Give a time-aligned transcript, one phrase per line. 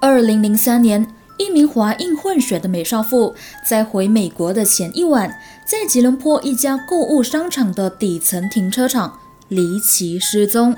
[0.00, 3.34] 二零零三年，一名华印混血的美少妇
[3.66, 10.76] 在回美国的前一晚，在吉隆坡一家购物商场的底层停车场离奇失踪。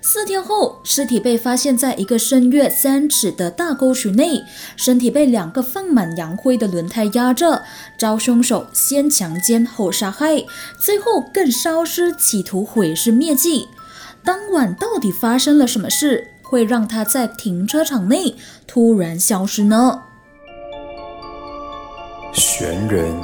[0.00, 4.42] 四天后，尸体被发现在一个深约三尺的大沟渠内，
[4.74, 7.62] 身体被两个放满洋灰的轮胎压着，
[7.98, 10.42] 遭凶手先强奸后杀害，
[10.80, 13.68] 最后更烧尸，企图毁尸灭迹。
[14.24, 16.31] 当晚到底发生了什么事？
[16.52, 18.34] 会让他在停车场内
[18.66, 20.02] 突然消失呢？
[22.34, 23.18] 悬人、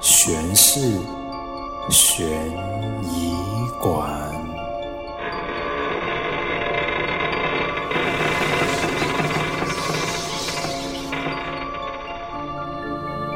[0.00, 0.78] 悬事、
[1.90, 2.24] 悬
[3.02, 3.34] 疑
[3.82, 4.21] 馆。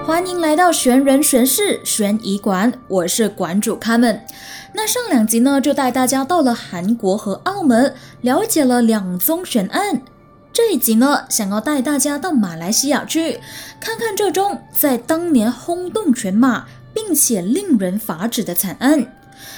[0.07, 4.25] 欢迎来到悬人悬事悬疑馆，我是馆主卡门。
[4.73, 10.01] 那上两集呢，就带大家到了韩国和澳门，了解了两宗悬案。
[10.53, 13.41] 这一集呢，想要带大家到马来西亚去，
[13.81, 19.16] 看看这宗在当年轰动全马，并且令人发指的惨案。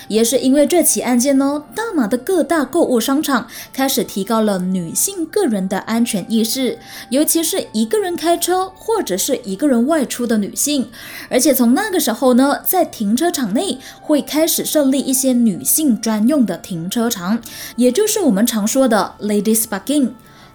[0.08, 6.78] 也是因为这起案件呢，大马的各大购物商场开始提高了女性个人的安全意识，
[7.10, 10.88] 尤其是一个人开车或者是一个人外出的女性。
[11.30, 17.40] 而且从那个时候呢，在停车场内会开始设立一些女性专用的停车场，
[17.76, 20.10] 也就是我们常说的 ladies parking。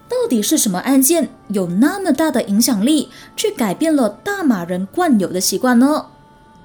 [0.10, 6.08] 到底是什么案件有那么大的影响力，去改变了大马人惯有的习惯呢？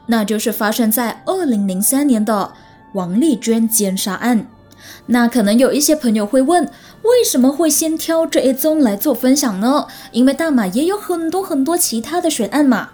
[0.06, 2.52] 那就是发生在二零零三年的
[2.92, 4.46] 王丽娟奸杀案。
[5.06, 6.64] 那可能有一些朋友会问，
[7.02, 9.86] 为什么会先挑这一宗来做分享呢？
[10.12, 12.90] 因为大马也有很多很多其他的悬案嘛。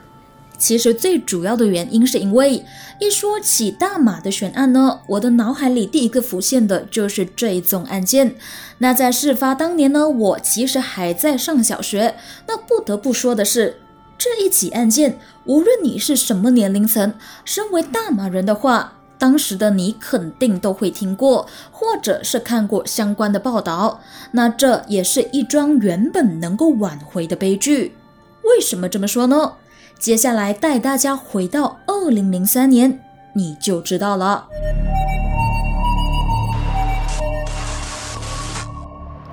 [0.57, 2.65] 其实最主要的原因是因为
[3.01, 8.37] 一说起大马的悬案呢，我的脑海里第一个浮现的就是这一宗案件。
[8.79, 12.15] 那在事发当年呢，我其实还在上小学。
[12.47, 13.81] 那不得不说的是。
[14.17, 17.15] 这一起案件，无论你是什么年龄层，
[17.45, 23.99] 身为大马人的话，当时的你肯定都会听过，或者是看过相关的报道。
[24.33, 27.97] 那这也是一桩原本能够挽回的悲剧。
[28.43, 29.55] 为什么这么说呢？
[29.99, 33.01] 接下来带大家回到二零零三年，
[33.33, 34.47] 你就知道了。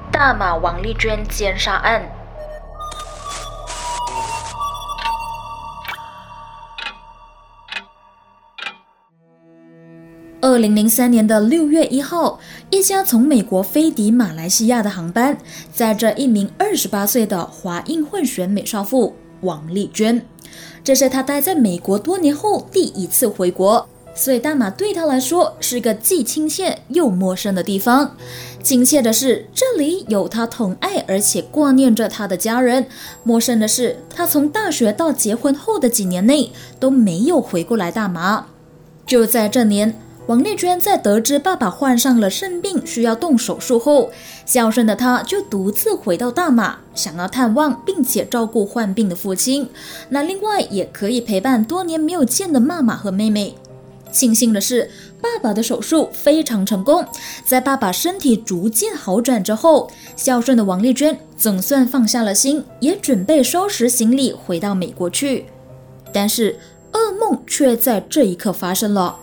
[0.09, 2.09] 大马王丽娟奸杀案。
[10.51, 12.37] 二零零三年的六月一号，
[12.69, 15.37] 一家从美国飞抵马来西亚的航班，
[15.73, 20.25] 载着一名二十八岁的华印混血美少妇王丽娟。
[20.83, 28.17] 这是她待在美国多年后第一次回国，所以大马对她来说是个既亲切又陌生的地方。
[28.61, 32.83] 亲切的是，这里有她疼爱而且挂念着她的家人；
[33.23, 38.47] 陌生的是，她从大学到结婚后的几年内都没有回过来大马。
[39.07, 39.97] 就在这年。
[40.27, 44.11] 王丽娟在得知爸爸患上了肾病，需要动手术后，
[44.45, 49.67] 孝顺的她就独自回到大马，想要探望并且照顾患病的父亲。
[50.09, 53.55] 那另外也可以陪伴多年没有见的妈妈和妹妹。
[54.11, 57.05] 庆幸的是，爸爸的手术非常成功。
[57.43, 65.45] 在爸爸身体逐渐好转之后，孝顺的王丽娟总算放下了心，也准备收拾行李回到美国去。
[66.13, 66.59] 但是
[66.91, 69.17] 噩梦却在这一刻发生了。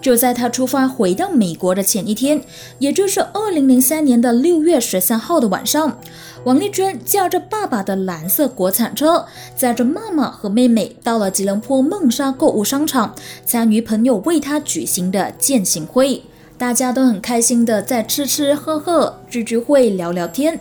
[0.00, 2.40] 就在他出发回到美国的前一天，
[2.78, 5.98] 也就是二零零三年的六月十三号的晚上，
[6.44, 9.26] 王丽娟驾着爸爸的蓝色国产车，
[9.56, 13.14] 载着妈妈和妹妹到了吉隆坡孟莎购物商场，
[13.44, 16.22] 参与朋友为她举行的践行会。
[16.56, 20.60] 大家都很开心的在吃吃喝喝、聚聚会、聊聊天。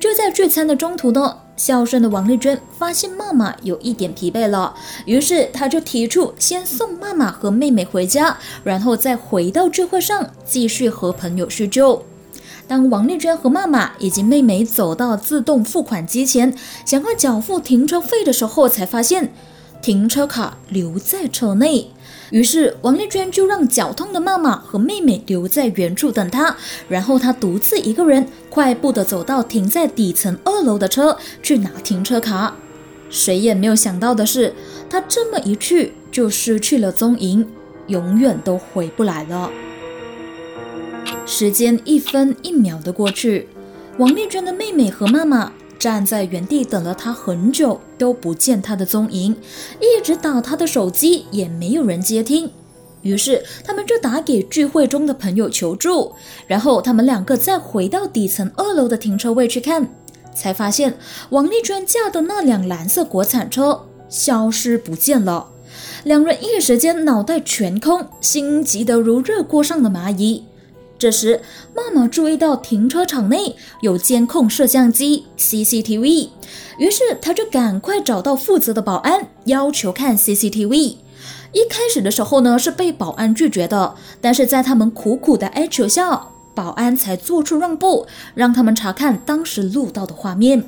[0.00, 1.45] 就在聚餐的中途呢。
[1.56, 4.74] 孝顺的王丽娟发现妈妈有一点疲惫了，
[5.06, 12.04] 于是她就提出先送妈妈和妹妹回家，然后再回到聚会上继续和朋友叙旧。
[12.68, 19.32] 当王丽娟和妈妈以及妹妹走到自动付款机前，想要缴付停车费的时候，才发现
[19.80, 21.90] 停车卡留在车内。
[22.30, 26.56] 于是王丽娟就让脚痛的妈妈和妹妹留在原处等她，
[26.88, 32.56] 然后她独自一个人快步的走到停在底层二楼的车去拿停车卡。
[33.08, 34.52] 谁也没有想到的是，
[34.90, 37.48] 她这么一去就失去了踪影，
[37.86, 39.50] 永远都回不来了。
[41.24, 43.48] 时间一分一秒的过去，
[43.98, 45.52] 王丽娟的妹妹和妈妈。
[45.78, 49.36] 站在原地等了他很久，都不见他的踪影，
[49.80, 52.50] 一直打他的手机也没有人接听。
[53.02, 56.12] 于是他们就打给聚会中的朋友求助，
[56.46, 59.94] 然后他们两个再回到底层二楼的停车位去看，
[60.34, 60.98] 才发现
[61.30, 65.50] 王丽娟驾的那辆蓝色国产车消失不见了。
[66.04, 70.44] 两人一时间脑袋全空，心急得如热锅上的蚂蚁。
[70.98, 71.42] 这时，
[71.74, 76.30] 妈妈注意到停车场内有监控摄像机 （CCTV），
[76.78, 80.96] 于是她就赶快找到负责的保安，要求看 CCTV。
[81.52, 90.64] 一开始的时候呢，是被保安拒绝的，但是在他们苦苦的哀求下，保安才做出让步，让他们查看当时录到的画面。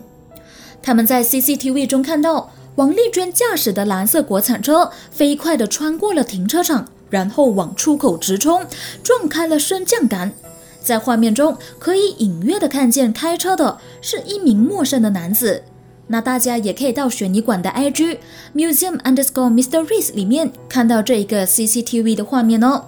[0.83, 6.87] 他们在 CCTV 中看到王丽娟驾驶的蓝色国产车飞快地穿过了停车场。
[7.11, 8.67] 然后往出口直冲，
[9.03, 10.33] 撞开了升降杆。
[10.81, 15.63] 在画面中，可以隐约的看见开车的是一名陌生的男子。
[16.07, 18.19] 那大家也可以到悬疑馆的 IG
[18.55, 19.85] museum underscore Mr.
[19.85, 22.87] Reese 里面看到这一个 CCTV 的画面哦。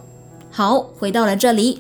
[0.51, 1.79] 好，回到了这里，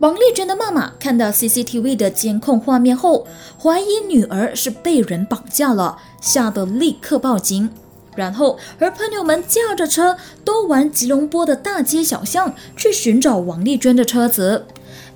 [0.00, 3.26] 王丽娟的妈妈看到 CCTV 的监控画面后，
[3.62, 7.70] 怀疑女儿是被人绑架了，吓得立刻报警。
[8.16, 14.66] 然后和朋友们驾着车，都玩吉隆坡的大街小巷去寻找王丽娟的车子，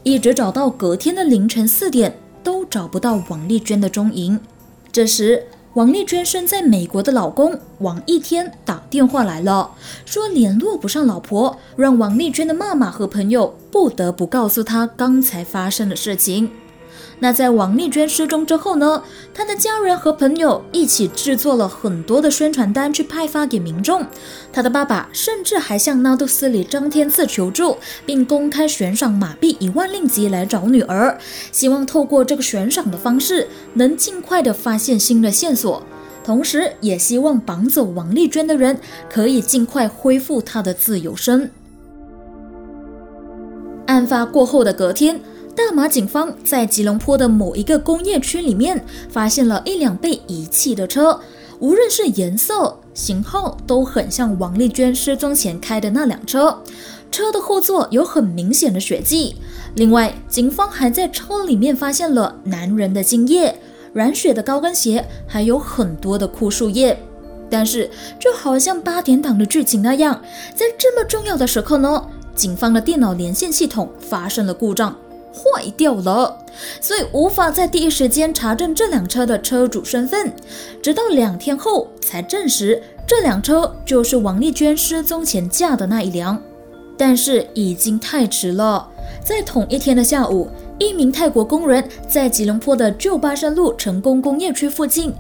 [0.03, 4.39] 一直找到隔天的凌晨四点，都找不到王丽娟的踪影。
[4.93, 5.45] 这时，
[5.75, 9.73] 王丽娟身在美国的老公王一天打电话来了，
[10.07, 16.49] 说联络不上老婆，让王丽娟的妈妈和朋友不得不告诉她刚才发生的事情。
[17.25, 19.03] 那在王丽娟失踪之后呢？
[19.33, 24.07] 她的家人和朋友一起制作了很多的宣传单去派发给民众。
[24.53, 31.17] 她的爸爸甚至还向纳杜斯里张天赐求助，并公开悬赏马币一万令吉来找女儿，
[31.51, 35.83] 希望透过这个悬赏的方式能尽快的发现新的线索，
[36.23, 38.79] 同时也希望绑走王丽娟的人
[39.11, 41.51] 可以尽快恢复她的自由身。
[43.87, 45.19] 案发过后的隔天。
[45.57, 51.21] 大马警方在吉隆坡的某一个工业区里面发现了一辆被遗弃的车，
[51.61, 56.61] 无论是颜色、型号都很像王丽娟失踪前开的那辆车。
[57.13, 59.37] 车的后座有很明显的血迹。
[59.77, 63.57] 另外，警方还在车里面发现了男人的精液、
[63.93, 66.99] 染血的高跟鞋，还有很多的枯树叶。
[67.49, 70.21] 但是，就好像八点档的剧情那样，
[70.57, 72.05] 在这么重要的时刻呢，
[72.35, 74.97] 警方的电脑连线系统发生了故障。
[75.35, 76.39] 坏掉了，
[76.81, 80.33] 所以无法在第一时间查证这辆车的车主身份，
[80.81, 86.41] 直到两天后才证实这辆车就是王丽娟失踪前驾的那一辆。
[86.97, 88.89] 但是已经太迟了，
[89.25, 90.49] 在同一天的下午，
[90.79, 95.13] 一名泰国工人在吉隆坡的旧巴山路成功工业区附近，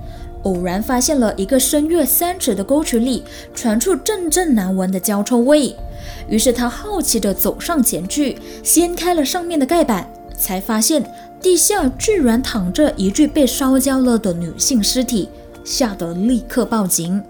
[0.44, 3.23] 偶然发现了一个深约三尺的沟渠里
[3.55, 5.75] 传出阵阵难闻的焦臭味。
[6.29, 10.08] 于是他好奇地走上前去，掀开了上面的盖板，
[10.38, 11.05] 才发现
[11.41, 15.29] 地下居然躺着一具被烧焦了的女性尸体，
[15.64, 17.23] 吓得立刻报警。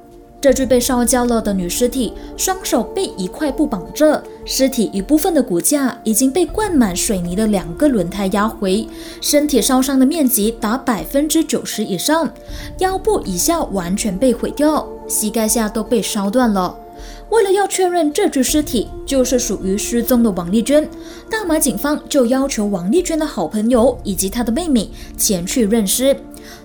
[0.45, 8.87] 这具被烧焦了的女尸体，双手被一块布绑着，尸体一部分的骨架已经被灌满水泥的两个轮胎压回，
[9.23, 12.31] 身体烧伤的面积达百分之九十以上，
[12.81, 16.79] 腰部以下完全被毁掉，膝盖下都被烧断了。
[17.31, 20.87] 为了要确认这具尸体就是属于失踪的王丽娟，
[21.31, 26.15] 大马警方就要求王丽娟的好朋友以及她的妹妹前去认尸。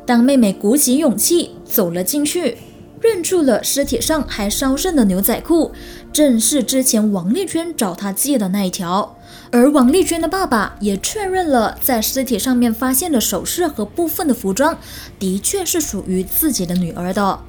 [0.05, 2.57] 当妹妹鼓起勇气走了进去，
[3.01, 5.71] 认出了尸体上还烧剩的牛仔裤，
[6.11, 9.15] 正是之前王丽娟找她借的那一条。
[9.51, 14.77] 而王丽娟的爸爸也确认了，在尸体上面发现的首饰和部分的服装，
[15.17, 17.39] 的确是属于自己的女儿的。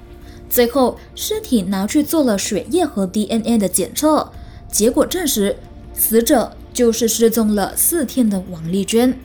[0.49, 4.33] 最后，尸体拿去做了血液和 DNA 的检测，
[4.71, 5.57] 结果证实
[5.93, 9.19] 死者就是失踪了四天的王丽娟。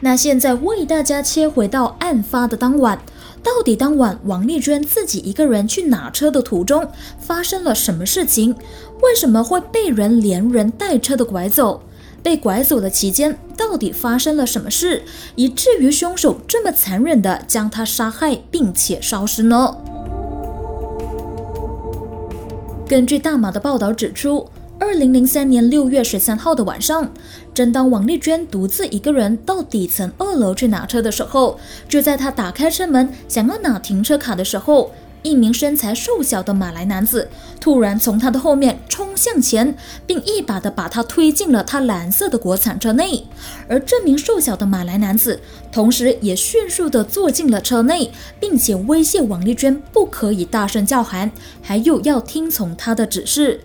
[0.00, 3.02] 那现在为大家切回到案发的当晚，
[3.42, 8.54] 到底当晚王丽娟自己一个人去拿车的途中发生了什么事情？
[9.02, 11.82] 为什么会被人连人带车的拐走？
[12.22, 15.02] 被拐走的期间到底发生了什么事，
[15.34, 19.76] 以至于凶手这么残忍的将她杀害并且烧尸呢？
[22.86, 24.48] 根据大马的报道指出，
[24.84, 27.08] 二零零三年六月十三号的晚上，
[27.54, 31.56] 正当王丽娟独自一个人到底层二楼去拿车的时候，
[31.88, 34.90] 就在她打开车门想要拿停车卡的时候。
[35.22, 37.28] 一名身材瘦小的马来男子
[37.60, 43.24] 突然从他的后面冲向前，并一把的把他推进了他蓝色的国产车内。
[43.68, 45.38] 而这名瘦小的马来男子
[45.70, 48.10] 同时也迅速的坐进了车内，
[48.40, 51.30] 并且威胁王丽娟不可以大声叫喊，
[51.62, 53.60] 还有要听从他的指示。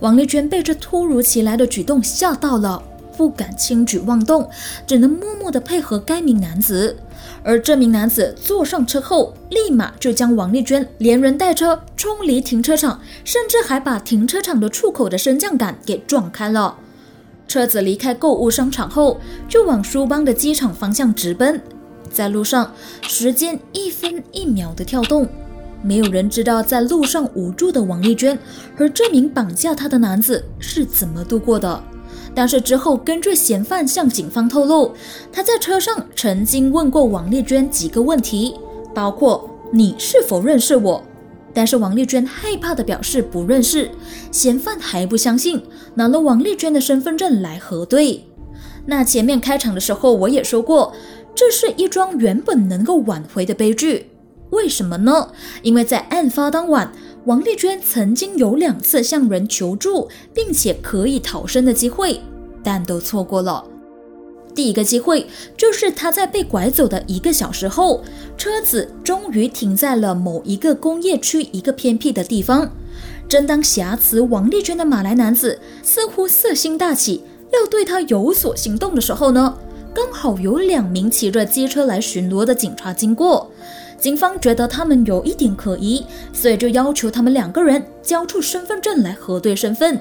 [0.00, 2.82] 王丽娟被这突如其来的举动吓到了，
[3.16, 4.48] 不敢轻举妄动，
[4.86, 6.96] 只能默默地配合该名男子。
[7.44, 16.76] 而这名男子坐上车后，立马就将王丽娟连人带车冲离停车场，甚至还把停车场的出口的升降杆给撞开了。
[17.46, 21.60] 车子离开购物商场后，就往苏邦的机场方向直奔。
[22.10, 22.72] 在路上，
[23.02, 25.28] 时间一分一秒的跳动，
[25.82, 28.38] 没有人知道在路上无助的王丽娟
[28.76, 31.82] 和这名绑架她的男子是怎么度过的。
[32.34, 34.92] 但是之后，根据嫌犯向警方透露，
[35.30, 38.54] 他在车上曾经问过王丽娟几个问题，
[38.94, 41.02] 包括你是否认识我？
[41.52, 43.90] 但是王丽娟害怕的表示不认识，
[44.30, 45.62] 嫌犯还不相信，
[45.94, 48.24] 拿了王丽娟的身份证来核对。
[48.86, 50.94] 那前面开场的时候我也说过，
[51.34, 54.11] 这是一桩原本能够挽回的悲剧，
[54.52, 55.28] 为什么呢？
[55.60, 56.90] 因为在案发当晚。
[57.24, 62.20] 王丽娟曾经有两次向人求助，并且可以逃生的机会，
[62.64, 63.64] 但都错过了。
[64.56, 68.02] 第一个机会就是她在被拐走的一个小时后，
[68.36, 72.68] 车子终于停在了某一个工业区一个偏僻的地方。
[73.28, 79.56] 正当挟持王丽娟的马来男子似乎色心大起，要对她有所行动的时候呢，
[79.94, 83.48] 刚好有两名骑着机车来巡逻的警察经过。
[84.02, 89.96] 警方觉得他们有一点可疑，所以就要求他们两个人交出身份证来核对身份。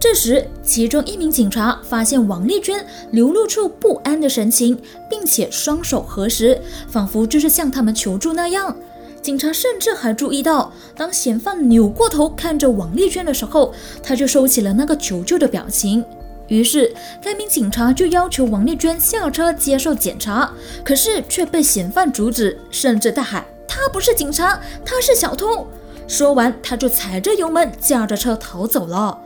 [0.00, 8.74] 这时，其中一名警察发现王丽娟流露出不安的神情，并且双手合十，仿佛就是向他们求助那样。
[9.20, 16.02] 警察甚至还注意到，当嫌犯扭过头看着王丽娟的时候，他就收起了那个求救的表情。
[16.48, 20.50] 于是，该名警察就要求王丽娟下车接受检查，
[20.84, 25.66] 可是却被嫌犯阻止，甚至大喊：“他不是警察，他是小偷！”
[26.06, 29.18] 说完，他就踩着油门，驾着车逃走了。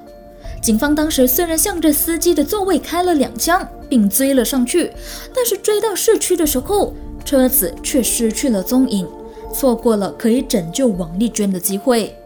[0.63, 4.93] 警方当时虽然向着司机的座位开了两枪，并追了上去，
[5.35, 9.07] 但是追到市区的时候，车子却失去了踪影，
[9.55, 12.17] 错过了可以拯救王丽娟的机会。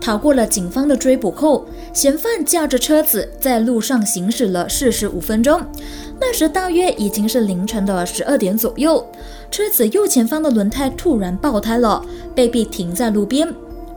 [0.00, 5.60] 逃过了警方的追捕后，嫌犯驾着车子在路上行驶了四十五分钟。
[6.20, 9.04] 那时大约已经是凌晨的十二点左右，
[9.50, 13.52] 车子右前方的轮胎突然爆胎了，被逼停在路边。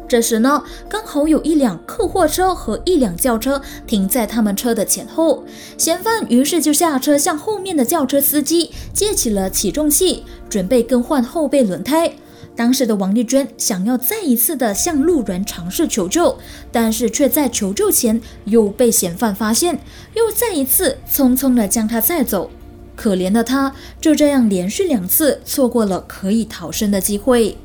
[0.07, 5.43] 这时呢，刚好有一辆客货车和一辆轿车停在他们车的前后，
[5.77, 12.11] 嫌犯于是就下车向后面的轿车司机借起了起重器，准备更换后备轮胎。
[12.59, 16.37] 当时的王丽娟想要再一次的向路人尝试求救，
[16.73, 19.79] 但是却在求救前又被嫌犯发现，
[20.13, 22.51] 又再一次匆匆的将她载走。
[22.97, 27.55] 可怜的她就这样连续两次错过了可以逃生的机会。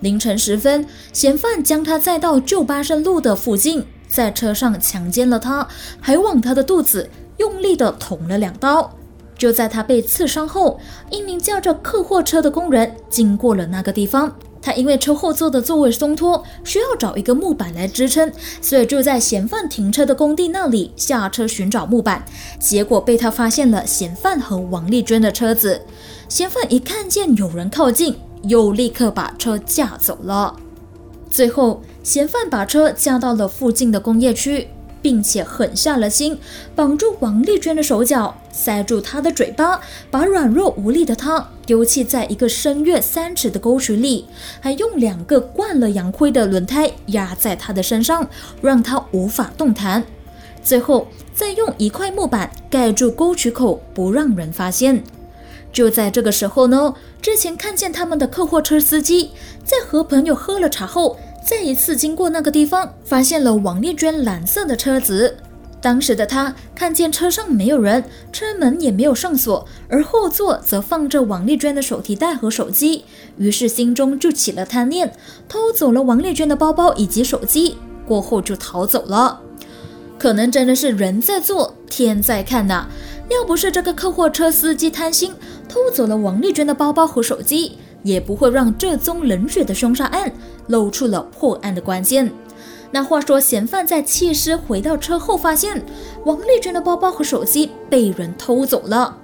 [0.00, 5.68] 凌晨时分，嫌犯将她载到旧巴胜路的附近，在车上强奸了她，
[6.00, 8.96] 还往她的肚子用力的捅了两刀。
[9.40, 10.78] 就在他被刺伤后，
[11.10, 14.30] 一名叫着客货车的工人经过了那个地方。
[14.60, 18.30] 他因为车后座的座位松脱，需要找一个木板来支撑，
[18.60, 22.22] 所以就在嫌犯停车的工地那里下车寻找木板。
[22.58, 25.80] 结果被他发现了嫌犯和王丽娟的车子。
[26.28, 30.54] 嫌犯一看见有人靠近，又立刻把车驾走了。
[31.30, 34.68] 最后，嫌犯把车驾到了附近的工业区。
[35.02, 36.38] 并且狠下了心，
[36.74, 39.80] 绑住王丽娟的手脚，塞住她的嘴巴，
[40.10, 44.26] 把软弱无力的她丢弃在一个深约三尺的沟渠里，
[44.60, 48.28] 还用两个灌了洋灰的轮胎压在她的身上，
[48.60, 50.04] 让她无法动弹。
[50.62, 55.02] 最后，再用一块木板盖住沟渠口，不让人发现。
[55.72, 59.30] 就在这个时候呢，之前看见他们的客货车司机
[59.64, 61.16] 在和朋友喝了茶后。
[61.44, 65.36] 再一次经过那个地方，发现了王丽娟蓝色的车子。
[65.82, 73.04] 当时的他看见车上没有人，车门也没有上锁，而后座则放着王丽娟的手提袋和手机，
[73.38, 75.12] 于是心中就起了贪念，
[75.48, 79.40] 偷走了王丽娟的包包以及手机，过后就逃走了。
[80.18, 82.86] 可能真的是人在做，天在看呐！
[83.30, 85.32] 要不是这个客货车司机贪心，
[85.66, 87.78] 偷走了王丽娟的包包和手机。
[88.02, 90.32] 也不会让这宗冷血的凶杀案
[90.68, 92.30] 露出了破案的关键。
[92.92, 95.80] 那话说，嫌犯在弃尸回到车后，发现
[96.24, 99.16] 王丽娟的包包和手机被人偷走了。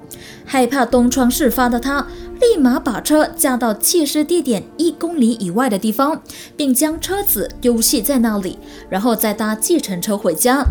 [0.44, 2.06] 害怕东窗事发的他，
[2.40, 6.22] 立马把车驾到弃尸地点一公里以外的地方，
[6.56, 8.56] 并将车子丢弃在那里，
[8.88, 10.64] 然后再搭计程车回家。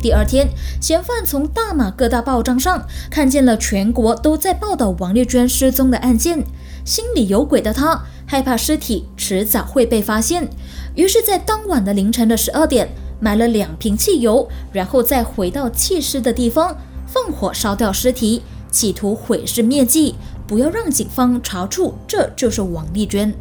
[0.00, 0.48] 第二天，
[0.80, 6.42] 嫌犯从大马各大报章上看见了全国都在报道王丽娟失踪的案件，
[6.86, 10.48] 心里有鬼的他害怕尸体迟早会被发现，
[10.94, 12.88] 于是，在当晚的凌晨的十二点，
[13.20, 16.76] 买了两瓶汽油，然后再回到弃尸的地方
[17.06, 20.14] 放火烧掉尸体，企图毁尸灭迹，
[20.46, 23.34] 不要让警方查出这就是王丽娟。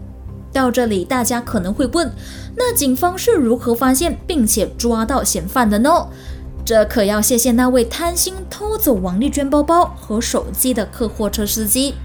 [0.51, 2.12] 到这里，大家可能会问：
[2.58, 6.08] 那警方是如何发现并且抓到嫌犯的呢？
[6.69, 11.95] 这可要谢谢那位贪心偷走王丽娟包包和手机的客货车司机。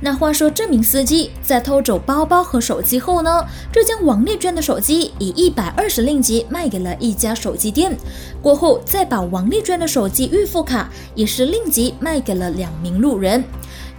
[0.00, 7.94] 那话说，这名司机在偷走包包和手机后呢，就将王丽娟的手机以一百二十令吉卖给了一家手机店，
[8.40, 13.44] 过后再把王丽娟的手机预付卡以十令吉卖给了两名路人。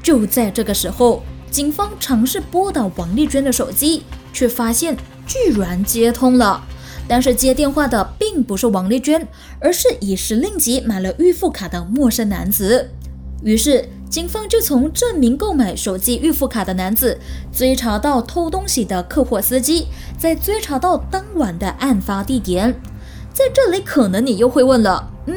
[0.01, 1.21] 就在这个时候。
[1.51, 6.63] 警方尝试拨打王丽娟的手机，却发现居然接通了。
[7.09, 9.27] 但是接电话的并不是王丽娟，
[9.59, 12.91] 而是以时令级买了预付卡的陌生男子。
[13.43, 17.17] 于是警方就从证明购买手机预付卡的男子，
[17.51, 19.87] 追查到偷东西的客货司机，
[20.19, 22.79] 再追查到当晚的案发地点。
[23.33, 25.35] 在这里，可能你又会问了，嗯，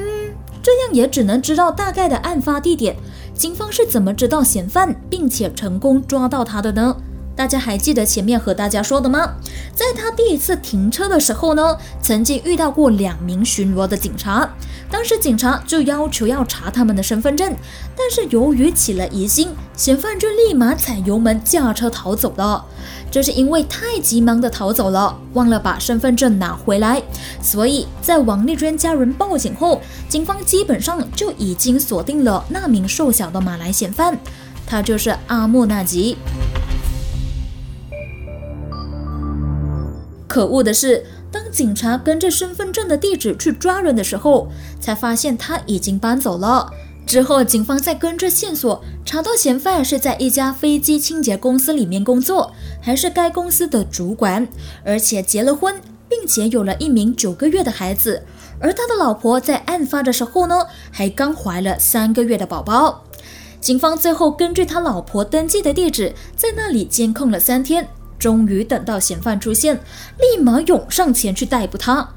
[0.63, 2.97] 这样也只能知道大概的案发地点。
[3.35, 6.97] 警方是怎么知道嫌犯，并且成功抓到他的呢？
[7.35, 9.35] 大家还记得前面和大家说的吗？
[9.75, 14.49] 在他第一次停车的时候呢，曾经遇到过两名巡逻的警察，
[14.91, 17.55] 当时警察就要求要查他们的身份证，
[17.97, 22.65] 但是由于起了疑心，嫌犯就立马踩油门驾车逃走了。
[23.11, 27.03] 这是因为太急忙的逃走了，忘了把身份证拿回来，
[27.43, 34.19] 所以在王丽娟家人报警后，警方基本上就已经锁定了那名瘦小的马来嫌犯，
[34.67, 36.17] 他就是阿莫纳吉。
[40.33, 44.49] 可恶的是，当警察跟着身份证的地址去抓人的时候，
[44.81, 46.73] 才发现他已经搬走了。
[47.07, 54.49] 之后，警方再跟着线索查到嫌犯是在一家飞机清洁公司里面工作，还是该公司的主管，
[54.87, 58.23] 而且结了婚，并且有了一名九个月的孩子。
[58.59, 63.05] 而他的老婆在案发的时候呢，还刚怀了三个月的宝宝。
[63.61, 67.87] 警方最后根据他老婆登记的地址，在那里监控了三天，
[68.23, 69.75] 终于等到嫌犯出现，
[70.17, 72.09] 立马涌上前去逮捕他。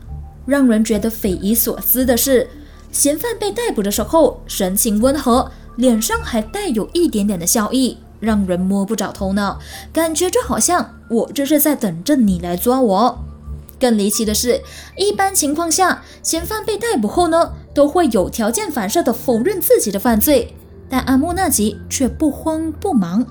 [0.46, 2.48] 让人觉得匪夷所思的是。
[2.92, 9.60] 嫌犯被逮捕的时候，神情温和，脸上还带有一点点的笑意，让人摸不着头脑，
[9.92, 13.26] 感觉就好像我这是在等着你来抓我。
[13.80, 14.62] 更离奇的是，
[14.96, 20.54] 一般情况下，嫌犯被逮捕后呢，都会有条件反射的否认自己的犯罪，
[20.88, 23.26] 但阿木纳吉却不慌不忙。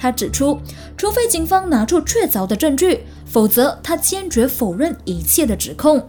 [0.00, 0.58] 他指出，
[0.96, 6.08] 除非警方拿出确凿的证据，否则他坚决否认一切的指控。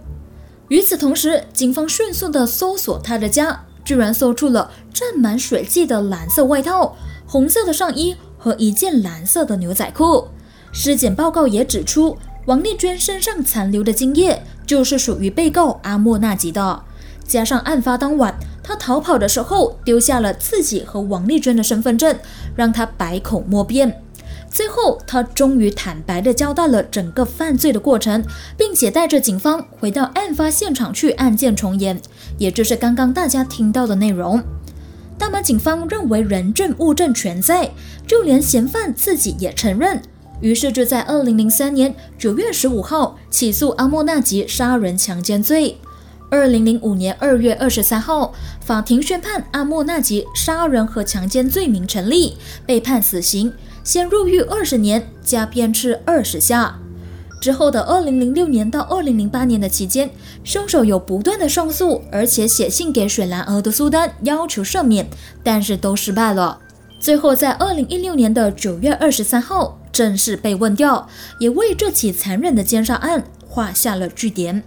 [0.69, 6.95] 与此同时，警方迅速地搜索他的家，居然搜出了沾满水迹的蓝色外套、
[7.27, 10.25] 红色的上衣和一件蓝色的牛仔裤。
[10.71, 16.81] 尸检报告也指出，王丽娟身上残留的精液就是属于被告阿莫纳吉的。
[17.25, 22.15] 加上案发当晚他逃跑的时候丢下了自己和王丽娟的身份证，
[22.55, 24.01] 让他百口莫辩。
[24.49, 28.21] 最后，他终于坦白地交代了整个犯罪的过程，
[28.57, 32.01] 并且带着警方回到案发现场去案件重演，
[32.37, 34.43] 也就是刚刚大家听到的内容。
[35.17, 37.71] 大马警方认为人证物证全在，
[38.05, 40.01] 就连嫌犯自己也承认，
[40.41, 45.77] 于是就在二零零三年九月十五号起诉阿莫纳吉杀人强奸罪。
[46.31, 53.51] 二零零五年二月二十三号，法庭宣判阿莫纳吉杀人和强奸罪名成立，被判死刑。
[53.83, 56.79] 先入狱二十年，加鞭笞二十下。
[57.41, 60.09] 之后的二零零六年到二零零八年的期间，
[60.45, 65.09] 凶手有不断的上诉，而且写信给雪兰莪的苏丹要求赦免，
[65.43, 66.59] 但是都失败了。
[66.97, 74.63] 最后在二零一六年的九月二十三号正式被问掉，也为这起残忍的奸杀案画下了句点。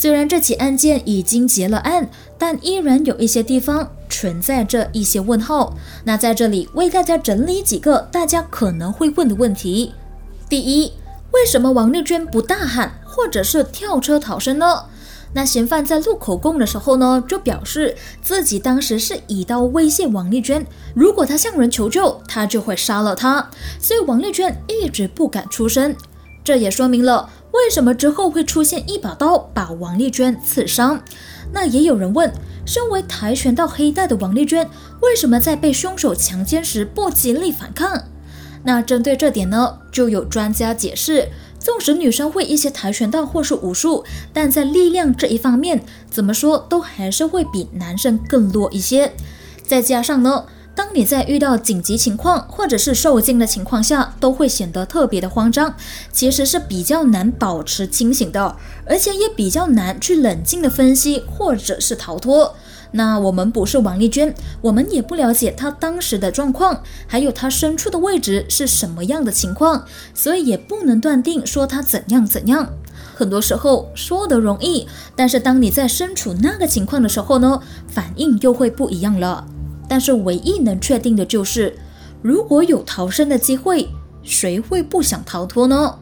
[0.00, 2.08] 虽然这起案件已经结了案，
[2.38, 5.76] 但依然有一些地方存在着一些问号。
[6.04, 9.92] 那在这里为大家整理几个大家可能会问的问题：
[10.48, 10.92] 第一，
[11.32, 14.84] 为什么王丽娟不大喊或者是跳车逃生呢？
[15.32, 25.96] 那嫌犯在录口供的时候呢，就表示自己当时是以刀威胁王丽娟，如果她向人求救，他就会杀了她，所以王丽娟一直不敢出声。
[26.44, 27.28] 这也说明了。
[27.52, 31.02] 为什么之后会出现一把刀把王丽娟刺伤？
[31.52, 32.32] 那也有人问，
[32.66, 34.68] 身为跆拳道黑带的王丽娟，
[35.00, 38.04] 为什么在被凶手强奸时不极力反抗？
[38.64, 49.12] 那针对这点呢，就有专家解释，纵使女生会一些跆拳道或是武术，但在力量这一方面，怎么说都还是会比男生更弱一些。
[49.66, 50.44] 再加上呢。
[50.78, 55.74] 当你在遇到紧急情况或者是受惊的情况下，都会显得特别的慌张，
[56.12, 58.54] 其实是比较难保持清醒的，
[58.86, 62.54] 而且也比较难去冷静的分析或者是逃脱。
[62.92, 72.70] 那我们不是王丽娟，我们也不了解她当时的状况，还有她身处的位置是什么样的情况，所以也不能断定说她怎样怎样。
[73.16, 74.86] 很多时候说的容易，
[75.16, 79.44] 但是当你在身处那个情况的时候呢，反应又会不一样了。
[79.88, 81.78] 但是唯一能确定的就是，
[82.22, 83.88] 如果有逃生的机会，
[84.22, 85.98] 谁会不想逃脱呢？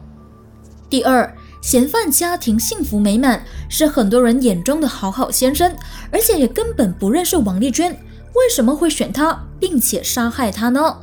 [0.89, 1.33] 第二。
[1.59, 5.75] 嫌犯家庭幸福美满，是很多人眼中的好好先生，
[6.11, 10.97] 而且也根本不认识王丽娟，为什么会选他，并且杀害他呢？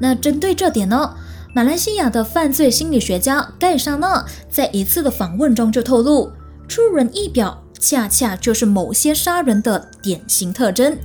[0.00, 1.14] 那针对这点呢，
[1.54, 6.32] 马来西亚的犯罪心理学家盖莎娜在一次的访问中就透露，
[6.68, 10.98] 出人意表，恰恰就是某些杀人的典型特征。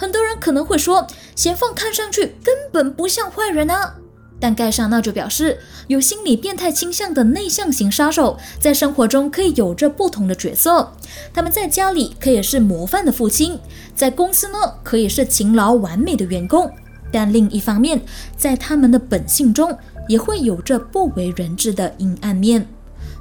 [0.00, 3.96] 很多人可能会说，嫌犯看上去根本不像坏人啊。
[4.40, 10.90] 但盖莎娜就表示，有心理变态倾向的内向型杀手，在生活中可以有着不同的角色。
[11.34, 13.60] 他们在家里可以是模范的父亲，
[13.94, 16.72] 在公司呢可以是勤劳完美的员工。
[17.12, 18.00] 但另一方面，
[18.38, 19.76] 在他们的本性中，
[20.08, 22.66] 也会有着不为人知的阴暗面。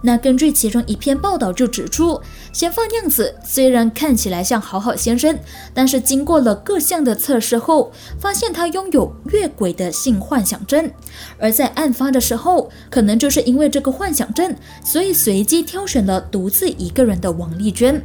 [0.02, 2.22] 那根据其中一篇报道就指出，
[2.54, 5.38] 嫌犯样子虽然看起来像好好先生，
[5.74, 10.90] 但是经过了各项的测试后，发现他拥有越轨的性幻想症。
[11.38, 18.02] 而在案发的时候，可能就是因为这个幻想症，所以随机挑选了独自一个人的王丽娟。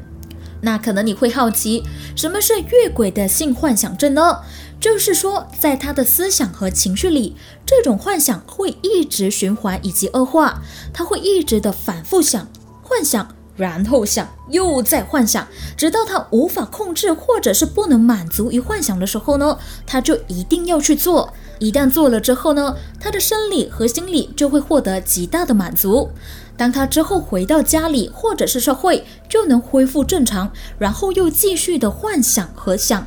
[0.60, 1.82] 那可能你会好奇，
[2.16, 4.38] 什么是越轨的性幻想症呢？
[4.80, 12.46] 就是说，在他的思想和情绪里，这种幻想会一直循环以及恶化，他会一直的反复想、
[12.82, 21.32] 幻想，然后想，又再幻想，直到他无法控制或者是不能满足于幻想的时候呢，他就一定要去做。
[21.60, 26.10] 一旦做了之后呢，他的生理和心理就会获得极大的满足。
[26.56, 33.06] 当他之后回到家里或者是社会，就能恢复正常，然后又继续的幻想和想。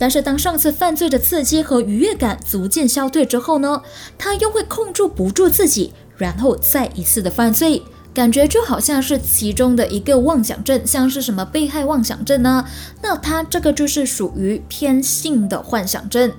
[0.00, 3.82] 但是，当上次犯罪的刺激和愉悦感逐渐消退之后呢，
[4.16, 7.82] 他又会控制不住自己，然后再一次的犯罪，
[8.14, 12.64] 感觉就好像是其中的一个妄想症，像是什么被害妄想症呢？
[13.02, 16.32] 那他这个就是属于偏性的幻想症。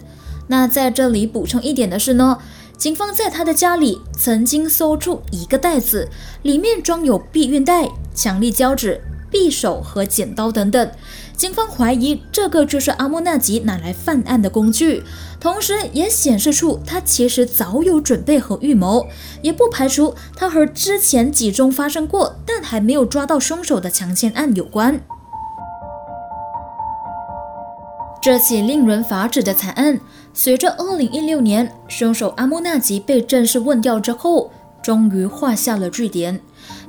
[0.48, 2.40] 那在这里补充一点的是呢，
[2.78, 6.10] 警方在他的家里曾经搜出一个袋子，
[6.42, 9.00] 里面装有避孕带、强力胶纸。
[9.32, 10.92] 匕首和剪刀等等，
[11.42, 15.02] 警方怀疑这个就是阿莫纳吉拿来犯案的工具，
[15.40, 19.08] 同时也显示出他其实早有准备和预谋，
[19.42, 25.02] 也不排除他和之前几宗发生过但还没有抓到凶手的强奸案有关。
[28.22, 30.00] 这起令人发指的惨案，
[30.36, 34.52] 随着2016年凶手阿莫纳吉被正式问掉之后，
[34.84, 36.40] 终于画下了句点。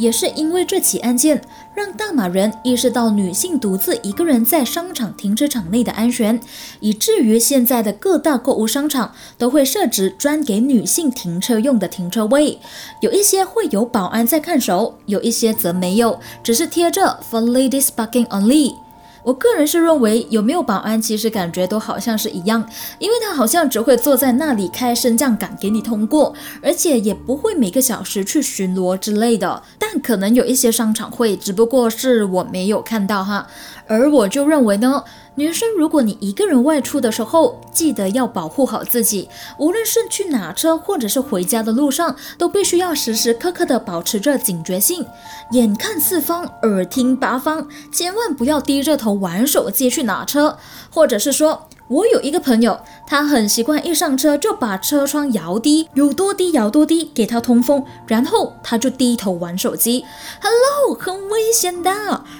[0.02, 1.40] 也是因为这起案件，
[1.76, 6.40] 让大马人意识到女性独自一个人在商场停车场内的安全，
[6.80, 12.58] 以至于现在的各大购物商场都会设置专给女性停车用的停车位，
[13.00, 18.74] 有一些会有保安在看守，有一些则没有，只是贴着 For ladies parking only。
[19.22, 29.62] 我个人是认为，有没有保安，其实感觉都好像是一样，因为他好像只会坐在那里开升降杆给你通过，而且也不会每个小时去巡逻之类的。
[29.78, 33.46] 但可能有一些商场会，只不过是我没有看到哈。
[33.86, 35.04] 而我就认为呢。
[35.34, 39.30] 女生，如果你一个人外出的时候，记得要保护好自己。
[39.58, 45.06] 无论是去哪车，或者是回家的路上，都必须要时时刻刻的保持着警觉性，
[45.52, 50.58] 眼看四方，耳听八方，千万不要低着头玩手机去哪车，
[50.90, 51.66] 或者是说。
[51.92, 60.02] 我有一个朋友，他很习惯一上车就把车窗摇低，有多低摇多低，给他通风，然后他就低头玩手机。
[60.40, 61.90] Hello，很危险的，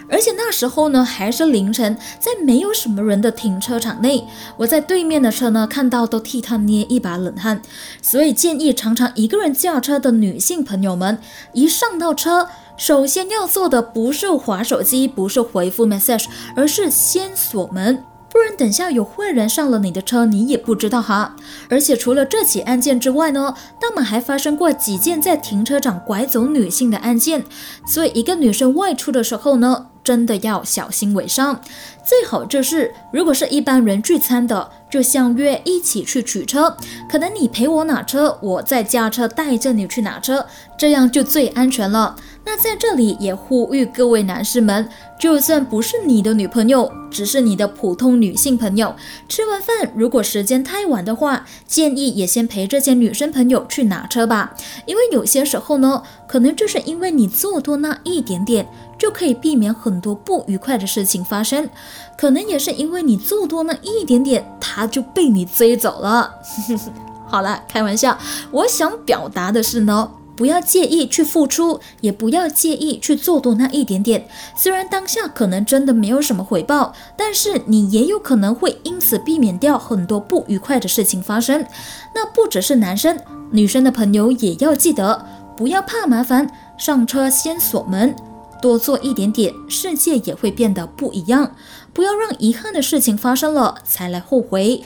[0.08, 7.60] 而且那时候呢还是凌晨，在没有什么人的停车场内，我在对面的车呢看到都替他捏一把冷汗。
[8.00, 11.18] 所以建议常常一个人驾车的女性朋友们，
[11.52, 16.24] 一上到车，首先要做的不是划手机，不是回复 message，
[16.56, 18.02] 而是先锁门。
[18.32, 21.36] 不然，等下有坏人上了你的车，你也不知道哈。
[21.68, 27.44] 而且除了这起案件之外呢，大马还发生过几件在停车场拐走女性的案件。
[27.86, 31.60] 所以，一个女生外出的时候呢，真的要小心为上。
[32.02, 36.74] 最好就是，如果是一般人聚餐的，就相约一起去取车。
[37.10, 40.46] 可能你陪我拿车，我再驾车带着你去拿车，
[40.78, 42.16] 这样就最安全了。
[42.44, 48.94] 那在这里也呼吁各位男士们，就算不是你的女朋友，只是你的普通女性朋友，
[49.28, 54.54] 吃完饭如果时间太晚的话，建议也先陪这些女生朋友去拿车吧。
[54.86, 61.70] 因为有些时候呢，可能就是因为你做多那一点点，就可以避免很多不愉快的事情发生。
[62.18, 66.34] 可能也是因为你做多那一点点，他就被你追走了。
[67.26, 68.18] 好了，开玩笑，
[68.50, 70.10] 我想表达的是呢。
[70.42, 74.26] 不要介意去付出，也不要介意去做多那一点点。
[74.56, 81.64] 虽然当下可能真的没有什么回报，但是你也有可能会因此避免掉很多不愉快的事情发生。
[82.12, 83.16] 那不只是男生，
[83.52, 85.24] 女生的朋友也要记得，
[85.56, 88.12] 不要怕麻烦，上车先锁门，
[88.60, 91.54] 多做一点点，世界也会变得不一样。
[91.92, 94.82] 不要让遗憾的事情发生了才来后悔。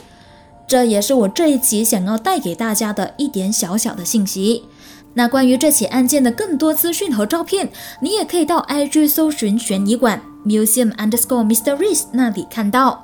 [0.67, 4.65] 这也是我这一集想要带给大家的一点小小的信息。
[5.17, 13.03] 那关于这起案件的更多资讯和照片，你也可以到 IG 搜寻悬疑馆 Museum Underscore Mysteries 那里看到。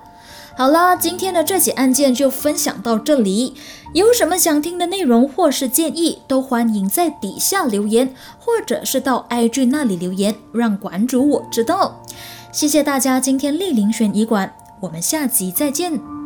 [0.56, 3.56] 好了，今天的这起案件就分享到这里。
[3.93, 12.04] 有什么想听的内容或是建议，都欢迎在底下留言，或者是到 IG 那里留言，让馆主我知道。
[12.52, 16.23] 谢谢大家今天莅临悬疑馆，我们下集再见。